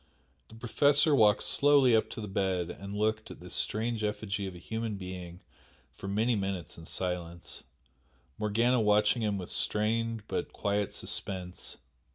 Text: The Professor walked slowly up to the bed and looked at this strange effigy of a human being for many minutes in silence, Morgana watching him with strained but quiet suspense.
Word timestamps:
The 0.49 0.55
Professor 0.55 1.13
walked 1.13 1.43
slowly 1.43 1.95
up 1.95 2.09
to 2.09 2.21
the 2.21 2.27
bed 2.27 2.71
and 2.71 2.95
looked 2.97 3.29
at 3.29 3.39
this 3.39 3.53
strange 3.53 4.03
effigy 4.03 4.47
of 4.47 4.55
a 4.55 4.57
human 4.57 4.95
being 4.95 5.43
for 5.93 6.07
many 6.07 6.35
minutes 6.35 6.75
in 6.75 6.85
silence, 6.85 7.61
Morgana 8.39 8.81
watching 8.81 9.21
him 9.21 9.37
with 9.37 9.51
strained 9.51 10.23
but 10.27 10.53
quiet 10.53 10.91
suspense. 10.91 11.77